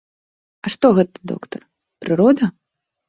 [0.65, 1.61] А што гэта, доктар,
[2.05, 2.51] прырода?